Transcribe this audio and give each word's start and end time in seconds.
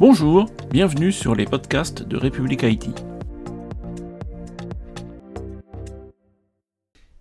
Bonjour, 0.00 0.46
bienvenue 0.70 1.12
sur 1.12 1.34
les 1.34 1.44
podcasts 1.44 2.02
de 2.02 2.16
République 2.16 2.64
Haïti. 2.64 2.88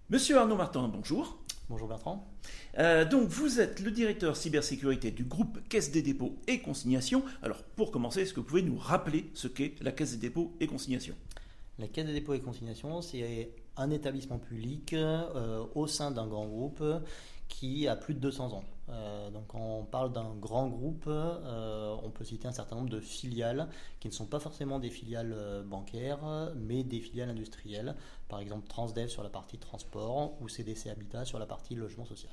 Monsieur 0.09 0.37
Arnaud 0.37 0.55
Martin, 0.55 0.87
bonjour. 0.87 1.39
Bonjour 1.67 1.89
Bertrand. 1.89 2.25
Euh, 2.77 3.03
donc 3.03 3.27
vous 3.27 3.59
êtes 3.59 3.81
le 3.81 3.91
directeur 3.91 4.37
cybersécurité 4.37 5.11
du 5.11 5.25
groupe 5.25 5.59
Caisse 5.67 5.91
des 5.91 6.01
dépôts 6.01 6.37
et 6.47 6.59
consignations. 6.59 7.21
Alors 7.43 7.63
pour 7.75 7.91
commencer, 7.91 8.21
est-ce 8.21 8.33
que 8.33 8.39
vous 8.39 8.45
pouvez 8.45 8.61
nous 8.61 8.77
rappeler 8.77 9.29
ce 9.33 9.49
qu'est 9.49 9.75
la 9.81 9.91
Caisse 9.91 10.11
des 10.11 10.29
dépôts 10.29 10.53
et 10.61 10.67
consignations? 10.67 11.15
La 11.79 11.89
Caisse 11.89 12.05
des 12.05 12.13
dépôts 12.13 12.33
et 12.33 12.39
consignations, 12.39 13.01
c'est 13.01 13.51
un 13.75 13.91
établissement 13.91 14.39
public 14.39 14.93
euh, 14.93 15.65
au 15.75 15.85
sein 15.85 16.11
d'un 16.11 16.27
grand 16.27 16.45
groupe 16.45 16.81
qui 17.49 17.87
a 17.87 17.95
plus 17.95 18.13
de 18.13 18.19
200 18.19 18.53
ans. 18.53 18.63
Euh, 18.89 19.29
donc 19.29 19.47
quand 19.47 19.59
on 19.59 19.83
parle 19.83 20.13
d'un 20.13 20.33
grand 20.35 20.67
groupe, 20.67 21.05
euh, 21.07 21.95
on 22.03 22.09
peut 22.09 22.23
citer 22.23 22.47
un 22.47 22.51
certain 22.51 22.75
nombre 22.75 22.89
de 22.89 22.99
filiales 22.99 23.67
qui 23.99 24.07
ne 24.07 24.13
sont 24.13 24.25
pas 24.25 24.39
forcément 24.39 24.79
des 24.79 24.89
filiales 24.89 25.33
euh, 25.35 25.63
bancaires, 25.63 26.51
mais 26.55 26.83
des 26.83 27.01
filiales 27.01 27.29
industrielles. 27.29 27.95
Par 28.29 28.39
exemple 28.39 28.67
Transdev 28.67 29.09
sur 29.09 29.23
la 29.23 29.29
partie 29.29 29.57
transport 29.57 30.41
ou 30.41 30.47
CDC 30.47 30.89
Habitat 30.89 31.25
sur 31.25 31.39
la 31.39 31.45
partie 31.45 31.75
logement 31.75 32.05
social. 32.05 32.31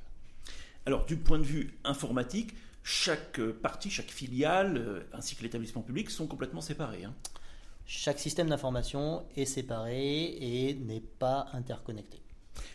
Alors 0.85 1.05
du 1.05 1.17
point 1.17 1.39
de 1.39 1.45
vue 1.45 1.79
informatique, 1.85 2.55
chaque 2.85 3.41
partie, 3.41 3.91
chaque 3.91 4.11
filiale, 4.11 5.07
ainsi 5.13 5.35
que 5.35 5.43
l'établissement 5.43 5.83
public 5.83 6.11
sont 6.11 6.29
complètement 6.29 6.61
séparés. 6.61 7.05
Hein. 7.05 7.15
Chaque 7.87 8.19
système 8.19 8.49
d'information 8.49 9.25
est 9.37 9.45
séparé 9.45 10.37
et 10.41 10.75
n'est 10.75 11.01
pas 11.01 11.49
interconnecté. 11.53 12.21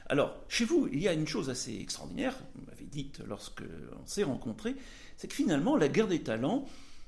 Alors, 0.07 0.35
chez 0.47 0.65
vous, 0.65 0.87
il 0.91 1.01
y 1.01 1.07
a 1.07 1.13
une 1.13 1.27
chose 1.27 1.49
assez 1.49 1.77
extraordinaire, 1.79 2.35
vous 2.55 2.65
m'avez 2.65 2.85
dit 2.85 3.11
lorsque 3.25 3.63
on 4.01 4.05
s'est 4.05 4.23
rencontrés, 4.23 4.75
c'est 5.17 5.27
que 5.27 5.33
finalement, 5.33 5.77
la 5.77 5.87
guerre 5.87 6.07
des 6.07 6.21
talents, 6.21 6.65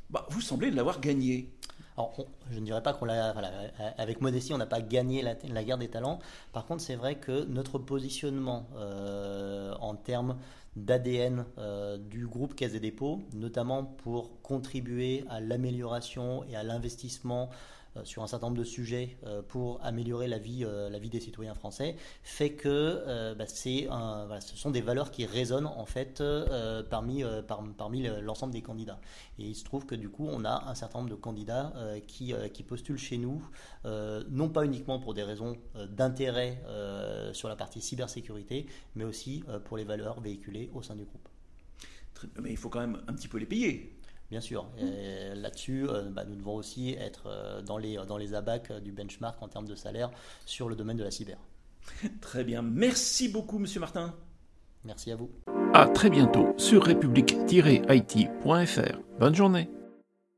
bah, 0.09 0.27
vous 0.29 0.41
semblez 0.41 0.71
l'avoir 0.71 0.99
gagnée. 0.99 1.49
Alors, 1.97 2.15
je 2.51 2.59
ne 2.59 2.65
dirais 2.65 2.81
pas 2.81 2.93
qu'on 2.93 3.05
l'a. 3.05 3.33
avec 3.97 4.21
modestie, 4.21 4.53
on 4.53 4.57
n'a 4.57 4.65
pas 4.65 4.81
gagné 4.81 5.21
la, 5.21 5.63
guerre 5.63 5.77
des 5.77 5.89
talents. 5.89 6.19
Par 6.51 6.65
contre, 6.65 6.81
c'est 6.81 6.95
vrai 6.95 7.15
que 7.15 7.45
notre 7.45 7.77
positionnement 7.77 8.67
euh, 8.75 9.73
en 9.79 9.95
termes 9.95 10.37
d'ADN 10.75 11.45
euh, 11.57 11.97
du 11.97 12.25
groupe 12.27 12.55
Caisse 12.55 12.71
des 12.71 12.79
dépôts, 12.79 13.21
notamment 13.33 13.83
pour 13.83 14.41
contribuer 14.41 15.23
à 15.29 15.39
l'amélioration 15.39 16.43
et 16.45 16.55
à 16.55 16.63
l'investissement 16.63 17.49
sur 18.03 18.23
un 18.23 18.27
certain 18.27 18.47
nombre 18.47 18.57
de 18.57 18.63
sujets 18.63 19.17
euh, 19.25 19.41
pour 19.41 19.83
améliorer 19.83 20.27
la 20.27 20.39
vie, 20.39 20.65
euh, 20.65 20.89
la 20.89 20.99
vie 20.99 21.09
des 21.09 21.19
citoyens 21.19 21.53
français, 21.53 21.95
fait 22.23 22.51
que 22.51 23.33
bah, 23.35 23.45
c'est 23.47 23.85
voilà, 23.85 24.41
ce 24.41 24.57
sont 24.57 24.71
des 24.71 24.81
valeurs 24.81 25.11
qui 25.11 25.25
résonnent 25.25 25.67
en 25.67 25.85
fait 25.85 26.23
parmi, 26.89 27.23
parmi 27.77 28.07
l'ensemble 28.21 28.53
des 28.53 28.61
candidats. 28.61 28.99
Et 29.39 29.43
il 29.43 29.55
se 29.55 29.63
trouve 29.63 29.85
que 29.85 29.95
du 29.95 30.09
coup, 30.09 30.27
on 30.29 30.45
a 30.45 30.65
un 30.67 30.75
certain 30.75 30.99
nombre 30.99 31.09
de 31.09 31.15
candidats 31.15 31.73
qui, 32.07 32.33
qui 32.53 32.63
postulent 32.63 32.97
chez 32.97 33.17
nous, 33.17 33.43
non 33.85 34.49
pas 34.49 34.65
uniquement 34.65 34.99
pour 34.99 35.13
des 35.13 35.23
raisons 35.23 35.55
d'intérêt 35.89 36.61
sur 37.33 37.49
la 37.49 37.55
partie 37.55 37.81
cybersécurité, 37.81 38.67
mais 38.95 39.03
aussi 39.03 39.43
pour 39.65 39.77
les 39.77 39.83
valeurs 39.83 40.19
véhiculées 40.19 40.69
au 40.73 40.81
sein 40.81 40.95
du 40.95 41.05
groupe. 41.05 41.27
Mais 42.41 42.51
il 42.51 42.57
faut 42.57 42.69
quand 42.69 42.81
même 42.81 43.01
un 43.07 43.13
petit 43.13 43.27
peu 43.27 43.37
les 43.37 43.45
payer. 43.45 43.97
Bien 44.29 44.41
sûr. 44.41 44.67
Là-dessus, 45.35 45.87
euh, 45.87 46.09
bah, 46.09 46.23
nous 46.25 46.35
devons 46.35 46.55
aussi 46.55 46.93
être 46.93 47.27
euh, 47.27 47.61
dans 47.61 47.77
les, 47.77 47.97
dans 48.07 48.17
les 48.17 48.33
abacs 48.33 48.71
du 48.81 48.91
benchmark 48.91 49.41
en 49.41 49.47
termes 49.47 49.67
de 49.67 49.75
salaire 49.75 50.09
sur 50.45 50.69
le 50.69 50.75
domaine 50.75 50.97
de 50.97 51.03
la 51.03 51.11
cyber. 51.11 51.37
Très 52.21 52.43
bien. 52.43 52.61
Merci 52.61 53.29
beaucoup, 53.29 53.59
Monsieur 53.59 53.79
Martin. 53.79 54.13
Merci 54.85 55.11
à 55.11 55.15
vous. 55.15 55.29
À 55.73 55.87
très 55.87 56.09
bientôt 56.09 56.53
sur 56.57 56.83
république-it.fr. 56.83 58.99
Bonne 59.19 59.35
journée. 59.35 59.69